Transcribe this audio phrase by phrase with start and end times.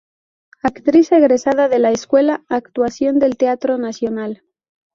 [0.63, 4.41] Actriz egresada de la Escuela de Actuación del Teatro Nacional.